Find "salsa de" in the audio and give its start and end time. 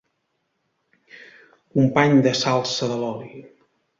2.41-3.01